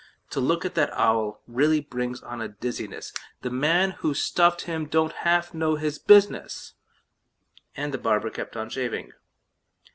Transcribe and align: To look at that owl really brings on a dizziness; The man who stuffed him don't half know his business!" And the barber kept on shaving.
To 0.31 0.39
look 0.39 0.65
at 0.65 0.73
that 0.73 0.91
owl 0.93 1.43
really 1.47 1.79
brings 1.79 2.23
on 2.23 2.41
a 2.41 2.47
dizziness; 2.47 3.13
The 3.43 3.51
man 3.51 3.91
who 3.91 4.15
stuffed 4.15 4.61
him 4.61 4.87
don't 4.87 5.13
half 5.13 5.53
know 5.53 5.75
his 5.75 5.99
business!" 5.99 6.73
And 7.77 7.93
the 7.93 7.99
barber 7.99 8.31
kept 8.31 8.57
on 8.57 8.71
shaving. 8.71 9.11